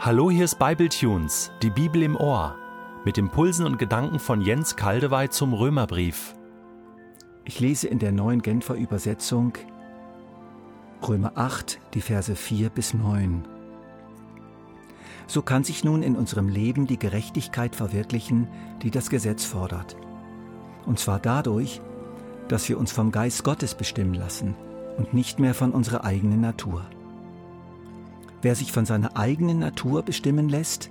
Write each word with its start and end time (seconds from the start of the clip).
Hallo, 0.00 0.30
hier 0.30 0.44
ist 0.44 0.60
Bibletunes, 0.60 1.50
die 1.60 1.70
Bibel 1.70 2.04
im 2.04 2.14
Ohr, 2.14 2.54
mit 3.04 3.18
Impulsen 3.18 3.66
und 3.66 3.80
Gedanken 3.80 4.20
von 4.20 4.40
Jens 4.40 4.76
Kaldewey 4.76 5.28
zum 5.28 5.52
Römerbrief. 5.52 6.36
Ich 7.44 7.58
lese 7.58 7.88
in 7.88 7.98
der 7.98 8.12
neuen 8.12 8.40
Genfer 8.40 8.74
Übersetzung 8.74 9.54
Römer 11.06 11.32
8, 11.34 11.80
die 11.94 12.00
Verse 12.00 12.36
4 12.36 12.70
bis 12.70 12.94
9. 12.94 13.42
So 15.26 15.42
kann 15.42 15.64
sich 15.64 15.82
nun 15.82 16.04
in 16.04 16.14
unserem 16.14 16.48
Leben 16.48 16.86
die 16.86 16.98
Gerechtigkeit 16.98 17.74
verwirklichen, 17.74 18.46
die 18.82 18.92
das 18.92 19.10
Gesetz 19.10 19.44
fordert. 19.44 19.96
Und 20.86 21.00
zwar 21.00 21.18
dadurch, 21.18 21.80
dass 22.46 22.68
wir 22.68 22.78
uns 22.78 22.92
vom 22.92 23.10
Geist 23.10 23.42
Gottes 23.42 23.74
bestimmen 23.74 24.14
lassen 24.14 24.54
und 24.96 25.12
nicht 25.12 25.40
mehr 25.40 25.54
von 25.54 25.72
unserer 25.72 26.04
eigenen 26.04 26.40
Natur. 26.40 26.88
Wer 28.40 28.54
sich 28.54 28.70
von 28.70 28.86
seiner 28.86 29.16
eigenen 29.16 29.58
Natur 29.58 30.02
bestimmen 30.02 30.48
lässt, 30.48 30.90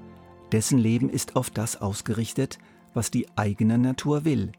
dessen 0.51 0.77
Leben 0.77 1.09
ist 1.09 1.35
auf 1.35 1.49
das 1.49 1.79
ausgerichtet, 1.79 2.57
was 2.93 3.09
die 3.09 3.27
eigene 3.37 3.77
Natur 3.77 4.25
will. 4.25 4.51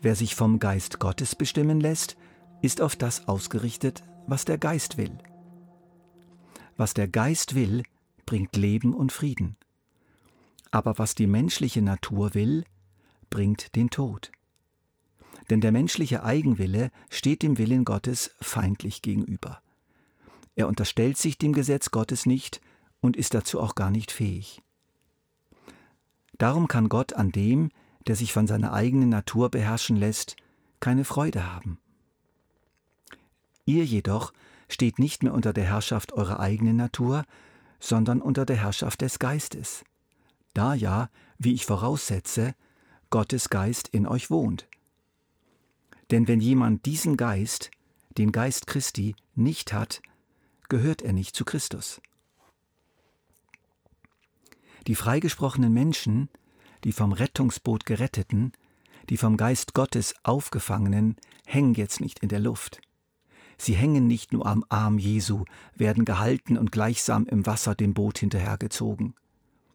Wer 0.00 0.14
sich 0.14 0.34
vom 0.34 0.58
Geist 0.58 1.00
Gottes 1.00 1.34
bestimmen 1.34 1.80
lässt, 1.80 2.16
ist 2.62 2.80
auf 2.80 2.96
das 2.96 3.28
ausgerichtet, 3.28 4.04
was 4.26 4.44
der 4.44 4.58
Geist 4.58 4.96
will. 4.96 5.18
Was 6.76 6.94
der 6.94 7.08
Geist 7.08 7.54
will, 7.54 7.82
bringt 8.24 8.56
Leben 8.56 8.94
und 8.94 9.12
Frieden. 9.12 9.56
Aber 10.70 10.98
was 10.98 11.14
die 11.14 11.26
menschliche 11.26 11.82
Natur 11.82 12.34
will, 12.34 12.64
bringt 13.30 13.74
den 13.74 13.90
Tod. 13.90 14.30
Denn 15.50 15.60
der 15.60 15.72
menschliche 15.72 16.22
Eigenwille 16.22 16.90
steht 17.10 17.42
dem 17.42 17.58
Willen 17.58 17.84
Gottes 17.84 18.30
feindlich 18.40 19.02
gegenüber. 19.02 19.60
Er 20.58 20.66
unterstellt 20.66 21.16
sich 21.16 21.38
dem 21.38 21.52
Gesetz 21.52 21.92
Gottes 21.92 22.26
nicht 22.26 22.60
und 23.00 23.16
ist 23.16 23.32
dazu 23.32 23.60
auch 23.60 23.76
gar 23.76 23.92
nicht 23.92 24.10
fähig. 24.10 24.60
Darum 26.36 26.66
kann 26.66 26.88
Gott 26.88 27.12
an 27.12 27.30
dem, 27.30 27.70
der 28.08 28.16
sich 28.16 28.32
von 28.32 28.48
seiner 28.48 28.72
eigenen 28.72 29.08
Natur 29.08 29.50
beherrschen 29.50 29.94
lässt, 29.94 30.34
keine 30.80 31.04
Freude 31.04 31.52
haben. 31.52 31.78
Ihr 33.66 33.84
jedoch 33.84 34.32
steht 34.68 34.98
nicht 34.98 35.22
mehr 35.22 35.32
unter 35.32 35.52
der 35.52 35.62
Herrschaft 35.62 36.12
eurer 36.12 36.40
eigenen 36.40 36.74
Natur, 36.74 37.24
sondern 37.78 38.20
unter 38.20 38.44
der 38.44 38.56
Herrschaft 38.56 39.00
des 39.02 39.20
Geistes. 39.20 39.84
Da 40.54 40.74
ja, 40.74 41.08
wie 41.38 41.54
ich 41.54 41.66
voraussetze, 41.66 42.56
Gottes 43.10 43.48
Geist 43.48 43.86
in 43.86 44.08
euch 44.08 44.28
wohnt. 44.28 44.66
Denn 46.10 46.26
wenn 46.26 46.40
jemand 46.40 46.84
diesen 46.84 47.16
Geist, 47.16 47.70
den 48.16 48.32
Geist 48.32 48.66
Christi, 48.66 49.14
nicht 49.36 49.72
hat, 49.72 50.02
gehört 50.68 51.02
er 51.02 51.12
nicht 51.12 51.34
zu 51.34 51.44
Christus. 51.44 52.00
Die 54.86 54.94
freigesprochenen 54.94 55.72
Menschen, 55.72 56.28
die 56.84 56.92
vom 56.92 57.12
Rettungsboot 57.12 57.84
geretteten, 57.84 58.52
die 59.10 59.16
vom 59.16 59.36
Geist 59.36 59.74
Gottes 59.74 60.14
aufgefangenen, 60.22 61.16
hängen 61.46 61.74
jetzt 61.74 62.00
nicht 62.00 62.20
in 62.20 62.28
der 62.28 62.40
Luft. 62.40 62.80
Sie 63.56 63.74
hängen 63.74 64.06
nicht 64.06 64.32
nur 64.32 64.46
am 64.46 64.64
Arm 64.68 64.98
Jesu, 64.98 65.44
werden 65.74 66.04
gehalten 66.04 66.56
und 66.56 66.70
gleichsam 66.70 67.26
im 67.26 67.44
Wasser 67.44 67.74
dem 67.74 67.92
Boot 67.92 68.18
hinterhergezogen. 68.18 69.14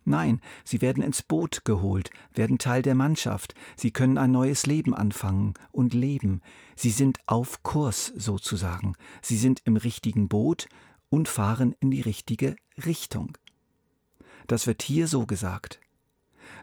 Nein, 0.06 0.42
sie 0.66 0.82
werden 0.82 1.02
ins 1.02 1.22
Boot 1.22 1.64
geholt, 1.64 2.10
werden 2.34 2.58
Teil 2.58 2.82
der 2.82 2.96
Mannschaft, 2.96 3.56
sie 3.78 3.92
können 3.92 4.18
ein 4.18 4.32
neues 4.32 4.66
Leben 4.66 4.94
anfangen 4.94 5.54
und 5.72 5.94
leben, 5.94 6.42
sie 6.76 6.90
sind 6.90 7.20
auf 7.26 7.64
Kurs 7.64 8.08
sozusagen, 8.16 8.96
sie 9.22 9.38
sind 9.38 9.62
im 9.64 9.78
richtigen 9.78 10.28
Boot 10.28 10.68
und 11.10 11.30
fahren 11.30 11.76
in 11.80 11.92
die 11.92 12.02
richtige 12.02 12.56
Richtung. 12.86 13.38
Das 14.48 14.68
wird 14.68 14.82
hier 14.82 15.08
so 15.08 15.26
gesagt. 15.26 15.80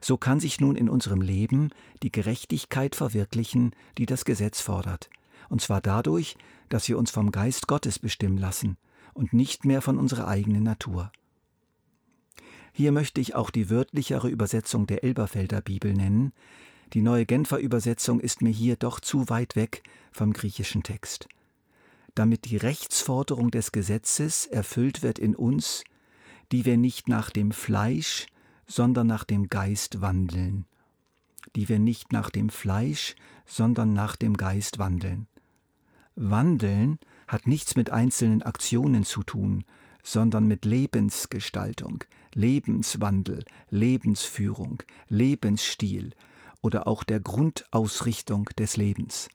So 0.03 0.19
kann 0.19 0.41
sich 0.41 0.60
nun 0.60 0.76
in 0.76 0.91
unserem 0.91 1.22
Leben 1.22 1.70
die 2.03 2.12
Gerechtigkeit 2.12 2.94
verwirklichen, 2.94 3.75
die 3.97 4.06
das 4.06 4.26
Gesetz 4.26 4.60
fordert, 4.60 5.09
und 5.48 5.62
zwar 5.62 5.81
dadurch, 5.81 6.36
dass 6.69 6.88
wir 6.88 6.98
uns 6.98 7.10
vom 7.10 7.32
Geist 7.32 7.66
Gottes 7.69 7.98
bestimmen 7.98 8.36
lassen 8.36 8.76
und 9.15 9.32
nicht 9.32 9.65
mehr 9.65 9.81
von 9.81 9.98
unserer 9.98 10.28
eigenen 10.28 10.62
Natur. 10.62 11.10
Hier 12.72 12.92
möchte 12.92 13.20
ich 13.20 13.34
auch 13.34 13.50
die 13.50 13.70
wörtlichere 13.70 14.28
Übersetzung 14.28 14.86
der 14.86 15.04
Elberfelder 15.04 15.60
Bibel 15.60 15.92
nennen. 15.92 16.32
Die 16.92 17.03
neue 17.03 17.26
Genfer 17.26 17.58
Übersetzung 17.58 18.20
ist 18.20 18.42
mir 18.42 18.50
hier 18.50 18.76
doch 18.76 19.00
zu 19.00 19.28
weit 19.28 19.56
weg 19.56 19.82
vom 20.12 20.32
griechischen 20.32 20.82
Text. 20.82 21.28
Damit 22.14 22.44
die 22.47 22.56
Rechtsforderung 22.56 23.50
des 23.50 23.72
Gesetzes 23.72 24.47
erfüllt 24.47 25.03
wird 25.03 25.19
in 25.19 25.36
uns, 25.36 25.84
die 26.53 26.64
wir 26.64 26.76
nicht 26.76 27.09
nach 27.09 27.30
dem 27.30 27.53
Fleisch, 27.53 28.26
sondern 28.66 29.06
nach 29.06 29.25
dem 29.25 29.48
Geist 29.48 30.00
wandeln. 30.00 30.66
Die 31.56 31.69
wir 31.69 31.78
nicht 31.78 32.12
nach 32.12 32.30
dem 32.30 32.50
Fleisch, 32.50 33.14
sondern 33.47 33.92
nach 33.92 34.16
dem 34.16 34.36
Geist 34.36 34.78
wandeln. 34.78 35.26
Wandeln 36.16 36.98
hat 37.28 37.47
nichts 37.47 37.76
mit 37.76 37.91
einzelnen 37.91 38.42
Aktionen 38.42 39.04
zu 39.04 39.22
tun, 39.22 39.64
sondern 40.03 40.47
mit 40.47 40.65
Lebensgestaltung, 40.65 42.05
Lebenswandel, 42.34 43.44
Lebensführung, 43.71 44.83
Lebensstil 45.09 46.12
oder 46.62 46.87
auch 46.87 47.05
der 47.05 47.21
Grundausrichtung 47.21 48.47
des 48.59 48.77
Lebens. 48.77 49.28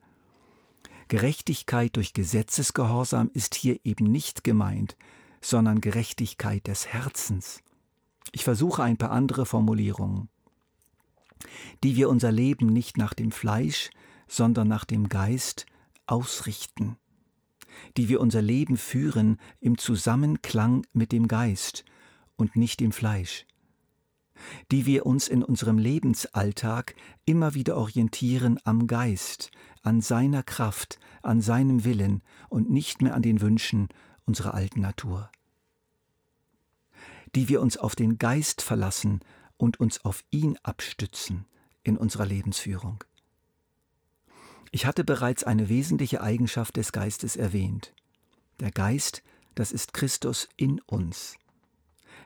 Gerechtigkeit 1.08 1.96
durch 1.96 2.14
Gesetzesgehorsam 2.14 3.30
ist 3.34 3.56
hier 3.56 3.80
eben 3.84 4.06
nicht 4.06 4.44
gemeint, 4.44 4.96
sondern 5.42 5.82
Gerechtigkeit 5.82 6.66
des 6.68 6.88
Herzens. 6.88 7.62
Ich 8.32 8.44
versuche 8.44 8.82
ein 8.84 8.98
paar 8.98 9.12
andere 9.12 9.46
Formulierungen. 9.46 10.30
Die 11.84 11.96
wir 11.96 12.10
unser 12.10 12.32
Leben 12.32 12.68
nicht 12.68 12.98
nach 12.98 13.14
dem 13.14 13.32
Fleisch, 13.32 13.92
sondern 14.28 14.68
nach 14.68 14.86
dem 14.86 15.10
Geist 15.10 15.68
ausrichten 16.08 16.98
die 17.98 18.10
wir 18.10 18.22
unser 18.22 18.42
Leben 18.42 18.78
führen 18.78 19.38
im 19.60 19.78
Zusammenklang 19.78 20.86
mit 20.94 21.12
dem 21.12 21.28
Geist 21.28 21.86
und 22.36 22.56
nicht 22.56 22.80
dem 22.80 22.92
Fleisch, 22.92 23.46
die 24.72 24.86
wir 24.86 25.06
uns 25.06 25.28
in 25.28 25.44
unserem 25.44 25.78
Lebensalltag 25.78 26.96
immer 27.26 27.54
wieder 27.54 27.78
orientieren 27.78 28.60
am 28.64 28.88
Geist, 28.88 29.52
an 29.82 30.02
seiner 30.02 30.44
Kraft, 30.44 31.00
an 31.22 31.42
seinem 31.42 31.84
Willen 31.84 32.22
und 32.50 32.70
nicht 32.70 33.02
mehr 33.02 33.16
an 33.16 33.22
den 33.22 33.42
Wünschen 33.42 33.90
unserer 34.26 34.54
alten 34.54 34.82
Natur, 34.82 35.32
die 37.36 37.50
wir 37.50 37.62
uns 37.62 37.78
auf 37.78 37.96
den 37.96 38.18
Geist 38.18 38.62
verlassen 38.62 39.22
und 39.58 39.80
uns 39.80 40.04
auf 40.04 40.24
ihn 40.32 40.58
abstützen 40.64 41.46
in 41.84 41.98
unserer 41.98 42.26
Lebensführung. 42.26 43.04
Ich 44.72 44.86
hatte 44.86 45.04
bereits 45.04 45.44
eine 45.44 45.70
wesentliche 45.70 46.22
Eigenschaft 46.22 46.78
des 46.78 46.92
Geistes 46.92 47.36
erwähnt. 47.36 47.94
Der 48.60 48.72
Geist, 48.72 49.24
das 49.54 49.72
ist 49.72 49.94
Christus 49.94 50.50
in 50.58 50.82
uns. 50.82 51.38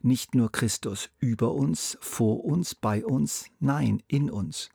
Nicht 0.02 0.36
nur 0.36 0.52
Christus 0.52 1.10
über 1.20 1.54
uns, 1.54 1.98
vor 2.02 2.46
uns, 2.46 2.76
bei 2.76 3.06
uns, 3.06 3.46
nein, 3.60 4.02
in 4.08 4.30
uns. 4.30 4.70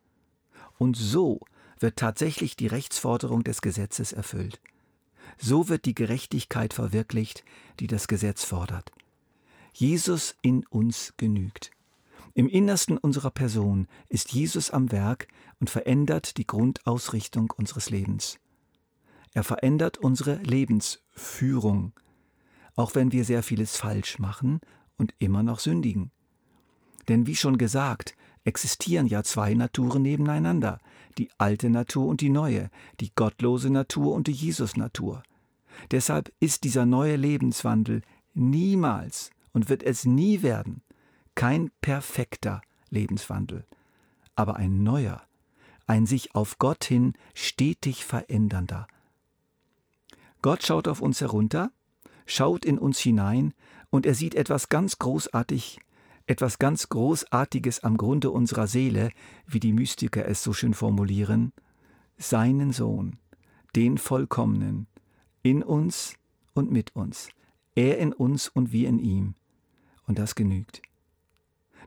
Und 0.78 0.96
so 0.96 1.40
wird 1.78 1.96
tatsächlich 1.96 2.56
die 2.56 2.66
Rechtsforderung 2.66 3.42
des 3.44 3.62
Gesetzes 3.62 4.12
erfüllt. 4.12 4.60
So 5.38 5.68
wird 5.68 5.84
die 5.84 5.94
Gerechtigkeit 5.94 6.74
verwirklicht, 6.74 7.44
die 7.80 7.86
das 7.86 8.08
Gesetz 8.08 8.44
fordert. 8.44 8.92
Jesus 9.72 10.36
in 10.42 10.64
uns 10.66 11.14
genügt. 11.16 11.70
Im 12.36 12.48
Innersten 12.48 12.98
unserer 12.98 13.30
Person 13.30 13.86
ist 14.08 14.32
Jesus 14.32 14.72
am 14.72 14.90
Werk 14.90 15.28
und 15.60 15.70
verändert 15.70 16.36
die 16.36 16.46
Grundausrichtung 16.46 17.52
unseres 17.56 17.90
Lebens. 17.90 18.40
Er 19.34 19.44
verändert 19.44 19.98
unsere 19.98 20.36
Lebensführung, 20.42 21.92
auch 22.74 22.96
wenn 22.96 23.12
wir 23.12 23.24
sehr 23.24 23.44
vieles 23.44 23.76
falsch 23.76 24.18
machen 24.18 24.60
und 24.96 25.14
immer 25.20 25.44
noch 25.44 25.60
sündigen. 25.60 26.10
Denn 27.06 27.28
wie 27.28 27.36
schon 27.36 27.56
gesagt, 27.56 28.16
existieren 28.42 29.06
ja 29.06 29.22
zwei 29.22 29.54
Naturen 29.54 30.02
nebeneinander, 30.02 30.80
die 31.18 31.30
alte 31.38 31.70
Natur 31.70 32.08
und 32.08 32.20
die 32.20 32.30
neue, 32.30 32.68
die 32.98 33.14
gottlose 33.14 33.70
Natur 33.70 34.12
und 34.12 34.26
die 34.26 34.32
Jesus-Natur. 34.32 35.22
Deshalb 35.92 36.32
ist 36.40 36.64
dieser 36.64 36.84
neue 36.84 37.14
Lebenswandel 37.14 38.02
niemals 38.34 39.30
und 39.52 39.68
wird 39.68 39.84
es 39.84 40.04
nie 40.04 40.42
werden 40.42 40.82
kein 41.34 41.70
perfekter 41.80 42.62
Lebenswandel, 42.90 43.66
aber 44.34 44.56
ein 44.56 44.82
neuer, 44.82 45.22
ein 45.86 46.06
sich 46.06 46.34
auf 46.34 46.58
Gott 46.58 46.84
hin 46.84 47.14
stetig 47.34 48.04
verändernder. 48.04 48.86
Gott 50.42 50.62
schaut 50.62 50.88
auf 50.88 51.00
uns 51.00 51.20
herunter, 51.20 51.70
schaut 52.26 52.64
in 52.64 52.78
uns 52.78 52.98
hinein 52.98 53.54
und 53.90 54.06
er 54.06 54.14
sieht 54.14 54.34
etwas 54.34 54.68
ganz 54.68 54.98
großartig, 54.98 55.80
etwas 56.26 56.58
ganz 56.58 56.88
Großartiges 56.88 57.80
am 57.80 57.96
Grunde 57.96 58.30
unserer 58.30 58.66
Seele, 58.66 59.10
wie 59.46 59.60
die 59.60 59.72
Mystiker 59.72 60.26
es 60.26 60.42
so 60.42 60.52
schön 60.52 60.74
formulieren, 60.74 61.52
seinen 62.16 62.72
Sohn, 62.72 63.18
den 63.76 63.98
Vollkommenen, 63.98 64.86
in 65.42 65.62
uns 65.62 66.14
und 66.54 66.70
mit 66.72 66.96
uns, 66.96 67.28
er 67.74 67.98
in 67.98 68.12
uns 68.12 68.48
und 68.48 68.72
wir 68.72 68.88
in 68.88 68.98
ihm 68.98 69.34
Und 70.06 70.18
das 70.18 70.34
genügt. 70.34 70.82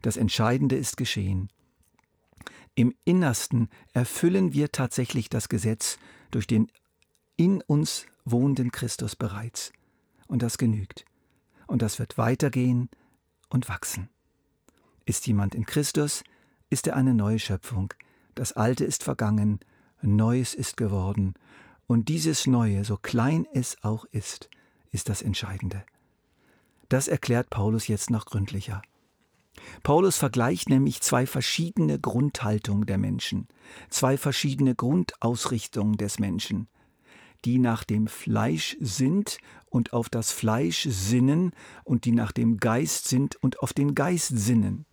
Das 0.01 0.17
Entscheidende 0.17 0.75
ist 0.75 0.97
geschehen. 0.97 1.49
Im 2.75 2.93
Innersten 3.05 3.69
erfüllen 3.93 4.53
wir 4.53 4.71
tatsächlich 4.71 5.29
das 5.29 5.49
Gesetz 5.49 5.97
durch 6.31 6.45
den 6.45 6.67
in 7.35 7.61
uns 7.61 8.05
wohnenden 8.25 8.71
Christus 8.71 9.15
bereits. 9.15 9.71
Und 10.27 10.41
das 10.41 10.57
genügt. 10.57 11.05
Und 11.67 11.81
das 11.81 11.99
wird 11.99 12.17
weitergehen 12.17 12.89
und 13.49 13.69
wachsen. 13.69 14.09
Ist 15.05 15.25
jemand 15.27 15.55
in 15.55 15.65
Christus, 15.65 16.23
ist 16.69 16.87
er 16.87 16.95
eine 16.95 17.13
neue 17.13 17.39
Schöpfung. 17.39 17.93
Das 18.35 18.53
Alte 18.53 18.85
ist 18.85 19.03
vergangen, 19.03 19.59
Neues 20.01 20.53
ist 20.53 20.77
geworden. 20.77 21.33
Und 21.87 22.09
dieses 22.09 22.45
Neue, 22.45 22.83
so 22.83 22.97
klein 22.97 23.47
es 23.53 23.81
auch 23.83 24.05
ist, 24.05 24.49
ist 24.91 25.09
das 25.09 25.21
Entscheidende. 25.21 25.83
Das 26.89 27.07
erklärt 27.07 27.49
Paulus 27.49 27.87
jetzt 27.87 28.09
noch 28.09 28.25
gründlicher. 28.25 28.81
Paulus 29.83 30.17
vergleicht 30.17 30.69
nämlich 30.69 31.01
zwei 31.01 31.25
verschiedene 31.25 31.99
Grundhaltungen 31.99 32.85
der 32.85 32.97
Menschen, 32.97 33.47
zwei 33.89 34.17
verschiedene 34.17 34.75
Grundausrichtungen 34.75 35.97
des 35.97 36.19
Menschen, 36.19 36.67
die 37.45 37.59
nach 37.59 37.83
dem 37.83 38.07
Fleisch 38.07 38.77
sind 38.79 39.37
und 39.69 39.93
auf 39.93 40.09
das 40.09 40.31
Fleisch 40.31 40.87
sinnen 40.89 41.51
und 41.83 42.05
die 42.05 42.11
nach 42.11 42.31
dem 42.31 42.57
Geist 42.57 43.07
sind 43.07 43.35
und 43.37 43.59
auf 43.59 43.73
den 43.73 43.95
Geist 43.95 44.37
sinnen. 44.37 44.85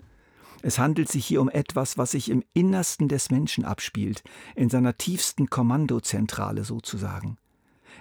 Es 0.62 0.78
handelt 0.78 1.10
sich 1.10 1.26
hier 1.26 1.43
um 1.43 1.50
etwas, 1.50 1.99
was 1.99 2.12
sich 2.12 2.31
im 2.31 2.43
Innersten 2.55 3.08
des 3.08 3.31
Menschen 3.31 3.67
abspielt, 3.67 4.22
in 4.55 4.70
seiner 4.70 4.96
tiefsten 4.96 5.50
Kommandozentrale 5.50 6.64
sozusagen. 6.64 7.37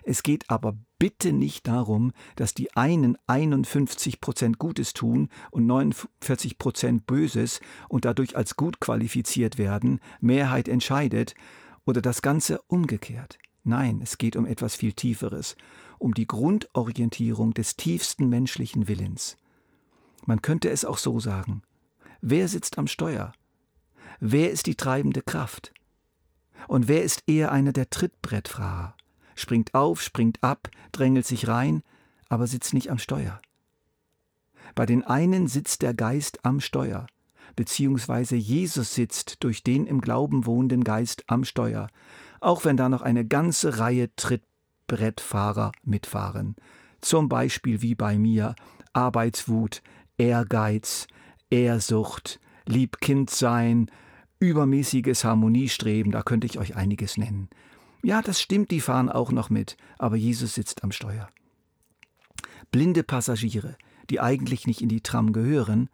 Es 0.02 0.24
geht 0.24 0.50
aber 0.50 0.76
bitte 1.00 1.34
nicht 1.34 1.68
darum, 1.68 2.12
dass 2.36 2.54
die 2.54 2.76
einen 2.76 3.18
51 3.28 4.22
Prozent 4.22 4.58
Gutes 4.58 4.94
tun 4.94 5.30
und 5.52 5.66
49 5.66 6.58
Prozent 6.58 7.06
Böses 7.06 7.60
und 7.90 8.06
dadurch 8.06 8.36
als 8.36 8.56
gut 8.56 8.80
qualifiziert 8.80 9.58
werden, 9.58 10.00
Mehrheit 10.20 10.68
entscheidet, 10.68 11.36
oder 11.86 12.02
das 12.02 12.22
Ganze 12.22 12.62
umgekehrt. 12.68 13.38
Nein, 13.64 14.00
es 14.02 14.18
geht 14.18 14.36
um 14.36 14.46
etwas 14.46 14.76
viel 14.76 14.94
Tieferes, 14.94 15.56
um 16.00 16.14
die 16.14 16.28
Grundorientierung 16.28 17.54
des 17.54 17.76
tiefsten 17.76 18.30
menschlichen 18.30 18.88
Willens. 18.88 19.38
Man 20.26 20.42
könnte 20.42 20.70
es 20.70 20.86
auch 20.86 20.98
so 20.98 21.20
sagen. 21.20 21.62
Wer 22.22 22.48
sitzt 22.48 22.78
am 22.78 22.88
Steuer? 22.88 23.34
Wer 24.20 24.52
ist 24.52 24.68
die 24.68 24.76
treibende 24.76 25.22
Kraft? 25.22 25.74
Und 26.68 26.88
wer 26.88 27.04
ist 27.04 27.24
eher 27.28 27.52
einer 27.52 27.74
der 27.74 27.90
Trittbrettfahrer? 27.90 28.96
Springt 29.36 29.74
auf, 29.74 30.02
springt 30.02 30.44
ab, 30.44 30.70
drängelt 30.92 31.26
sich 31.26 31.48
rein, 31.48 31.84
aber 32.30 32.48
sitzt 32.48 32.74
nicht 32.74 32.90
am 32.90 32.98
Steuer. 32.98 33.42
Bei 34.76 34.86
den 34.86 35.04
einen 35.04 35.48
sitzt 35.48 35.82
der 35.82 35.94
Geist 35.94 36.46
am 36.46 36.60
Steuer, 36.60 37.08
beziehungsweise 37.56 38.36
Jesus 38.36 38.96
sitzt 38.96 39.44
durch 39.44 39.64
den 39.64 39.86
im 39.86 40.02
Glauben 40.02 40.46
wohnenden 40.46 40.84
Geist 40.84 41.24
am 41.28 41.44
Steuer, 41.44 41.88
auch 42.40 42.66
wenn 42.66 42.78
da 42.78 42.90
noch 42.90 43.02
eine 43.02 43.26
ganze 43.26 43.80
Reihe 43.80 44.14
Trittbrettfahrer 44.16 45.72
mitfahren. 45.84 46.56
Zum 47.02 47.30
Beispiel 47.30 47.82
wie 47.82 47.96
bei 47.96 48.18
mir 48.18 48.56
Arbeitswut, 48.94 49.82
Ehrgeiz, 50.18 51.08
Ehrsucht, 51.50 52.40
Liebkindsein, 52.66 53.92
übermäßiges 54.40 55.24
Harmoniestreben, 55.24 56.12
da 56.12 56.22
könnte 56.22 56.48
ich 56.48 56.58
euch 56.60 56.76
einiges 56.76 57.18
nennen. 57.18 57.50
Ja, 58.04 58.22
das 58.22 58.42
stimmt, 58.42 58.70
die 58.72 58.82
fahren 58.82 59.10
auch 59.10 59.32
noch 59.32 59.50
mit, 59.50 59.78
aber 59.98 60.18
Jesus 60.18 60.56
sitzt 60.56 60.84
am 60.84 60.92
Steuer. 60.92 61.30
Blinde 62.70 63.02
Passagiere, 63.02 63.78
die 64.10 64.20
eigentlich 64.20 64.68
nicht 64.68 64.82
in 64.82 64.90
die 64.90 65.02
Tram 65.02 65.32
gehören, 65.32 65.90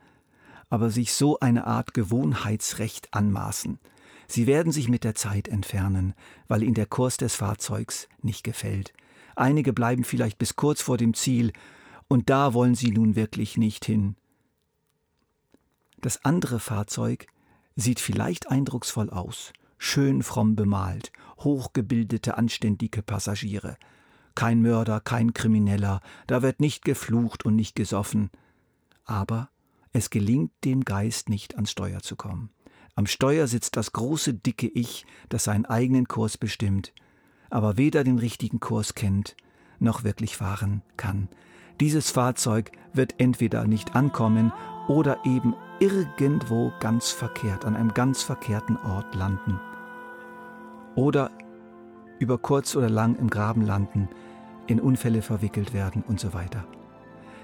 aber 0.70 0.90
sich 0.90 1.14
so 1.14 1.40
eine 1.40 1.68
Art 1.68 1.94
Gewohnheitsrecht 1.94 3.14
anmaßen. 3.14 3.80
Sie 4.28 4.48
werden 4.48 4.72
sich 4.72 4.90
mit 4.90 5.04
der 5.04 5.16
Zeit 5.16 5.48
entfernen, 5.48 6.14
weil 6.48 6.64
ihnen 6.64 6.74
der 6.74 6.88
Kurs 6.88 7.18
des 7.18 7.36
Fahrzeugs 7.36 8.08
nicht 8.22 8.44
gefällt. 8.44 8.94
Einige 9.36 9.72
bleiben 9.72 10.04
vielleicht 10.04 10.40
bis 10.40 10.56
kurz 10.56 10.82
vor 10.82 10.98
dem 10.98 11.14
Ziel, 11.14 11.54
und 12.08 12.32
da 12.32 12.56
wollen 12.56 12.74
sie 12.74 12.92
nun 12.92 13.16
wirklich 13.16 13.56
nicht 13.58 13.86
hin. 13.86 14.16
Das 16.02 16.26
andere 16.26 16.60
Fahrzeug 16.60 17.28
sieht 17.76 18.00
vielleicht 18.00 18.50
eindrucksvoll 18.50 19.12
aus, 19.12 19.54
schön 19.80 20.22
fromm 20.22 20.56
bemalt, 20.56 21.12
hochgebildete, 21.40 22.38
anständige 22.38 23.02
Passagiere. 23.02 23.78
Kein 24.36 24.62
Mörder, 24.62 25.00
kein 25.00 25.34
Krimineller, 25.34 26.02
da 26.28 26.44
wird 26.44 26.60
nicht 26.60 26.86
geflucht 26.86 27.46
und 27.46 27.56
nicht 27.56 27.76
gesoffen. 27.76 28.30
Aber 29.06 29.50
es 29.92 30.12
gelingt 30.12 30.52
dem 30.64 30.86
Geist 30.86 31.30
nicht 31.30 31.56
ans 31.56 31.72
Steuer 31.72 32.02
zu 32.02 32.16
kommen. 32.16 32.52
Am 32.96 33.08
Steuer 33.08 33.48
sitzt 33.48 33.78
das 33.78 33.94
große, 33.94 34.34
dicke 34.36 34.68
Ich, 34.68 35.06
das 35.30 35.46
seinen 35.46 35.66
eigenen 35.66 36.08
Kurs 36.08 36.38
bestimmt, 36.38 36.94
aber 37.50 37.78
weder 37.78 38.04
den 38.04 38.20
richtigen 38.20 38.60
Kurs 38.60 38.94
kennt, 38.94 39.36
noch 39.80 40.04
wirklich 40.04 40.36
fahren 40.36 40.84
kann. 40.98 41.30
Dieses 41.80 42.12
Fahrzeug 42.12 42.72
wird 42.94 43.16
entweder 43.18 43.66
nicht 43.66 43.96
ankommen 43.96 44.52
oder 44.90 45.25
eben 45.25 45.56
irgendwo 45.80 46.74
ganz 46.82 47.12
verkehrt, 47.12 47.64
an 47.64 47.75
einem 47.75 47.94
ganz 47.94 48.22
verkehrten 48.22 48.75
Ort 48.78 49.16
landen. 49.16 49.60
Oder 50.95 51.31
über 52.19 52.38
kurz 52.38 52.75
oder 52.75 52.89
lang 52.89 53.15
im 53.15 53.30
Graben 53.30 53.62
landen, 53.65 54.09
in 54.68 54.80
Unfälle 54.80 55.21
verwickelt 55.21 55.74
werden 55.74 56.03
und 56.07 56.19
so 56.19 56.33
weiter. 56.33 56.63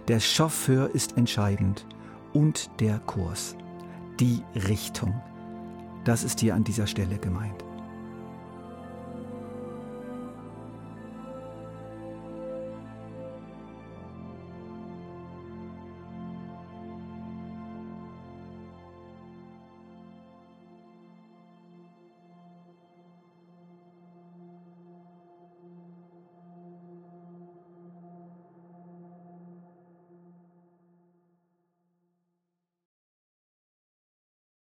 Der 0.07 0.19
Chauffeur 0.19 0.93
ist 0.93 1.17
entscheidend 1.17 1.87
und 2.33 2.69
der 2.79 2.99
Kurs, 2.99 3.55
die 4.19 4.43
Richtung. 4.67 5.19
Das 6.03 6.23
ist 6.23 6.39
hier 6.39 6.53
an 6.53 6.63
dieser 6.63 6.85
Stelle 6.85 7.17
gemeint. 7.17 7.64